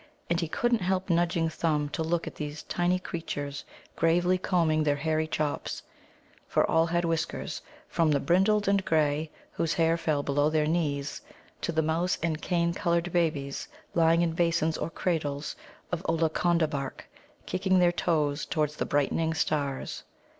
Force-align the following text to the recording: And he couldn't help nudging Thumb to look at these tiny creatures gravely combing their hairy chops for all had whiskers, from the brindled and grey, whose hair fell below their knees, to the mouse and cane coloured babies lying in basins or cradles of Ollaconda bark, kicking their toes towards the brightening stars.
And 0.31 0.39
he 0.39 0.47
couldn't 0.47 0.79
help 0.81 1.11
nudging 1.11 1.47
Thumb 1.47 1.87
to 1.89 2.01
look 2.01 2.25
at 2.25 2.33
these 2.33 2.63
tiny 2.63 2.97
creatures 2.97 3.63
gravely 3.95 4.39
combing 4.39 4.81
their 4.83 4.95
hairy 4.95 5.27
chops 5.27 5.83
for 6.47 6.67
all 6.67 6.87
had 6.87 7.05
whiskers, 7.05 7.61
from 7.87 8.09
the 8.09 8.19
brindled 8.19 8.67
and 8.67 8.83
grey, 8.83 9.29
whose 9.51 9.75
hair 9.75 9.97
fell 9.97 10.23
below 10.23 10.49
their 10.49 10.65
knees, 10.65 11.21
to 11.61 11.71
the 11.71 11.83
mouse 11.83 12.17
and 12.23 12.41
cane 12.41 12.73
coloured 12.73 13.13
babies 13.13 13.67
lying 13.93 14.23
in 14.23 14.31
basins 14.33 14.75
or 14.75 14.89
cradles 14.89 15.55
of 15.91 16.03
Ollaconda 16.09 16.67
bark, 16.67 17.07
kicking 17.45 17.77
their 17.77 17.91
toes 17.91 18.47
towards 18.47 18.77
the 18.77 18.87
brightening 18.87 19.35
stars. 19.35 20.03